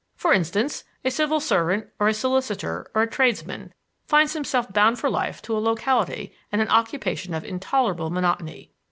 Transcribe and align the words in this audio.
For 0.15 0.33
instance, 0.33 0.83
a 1.05 1.11
civil 1.11 1.39
servant 1.39 1.89
or 1.99 2.07
a 2.07 2.13
solicitor 2.15 2.89
or 2.95 3.03
a 3.03 3.07
tradesman 3.07 3.71
finds 4.07 4.33
himself 4.33 4.73
bound 4.73 4.97
for 4.97 5.11
life 5.11 5.43
to 5.43 5.55
a 5.55 5.61
locality 5.61 6.33
and 6.51 6.59
an 6.59 6.69
occupation 6.69 7.35
of 7.35 7.45
intolerable 7.45 8.09
monotony. 8.09 8.71